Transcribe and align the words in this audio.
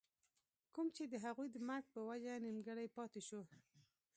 کوم 0.75 0.87
چې 0.95 1.03
َد 1.11 1.13
هغوي 1.25 1.47
د 1.51 1.57
مرګ 1.69 1.85
پۀ 1.93 1.99
وجه 2.09 2.33
نيمګري 2.45 2.87
پاتې 2.97 3.21
شو 3.27 3.41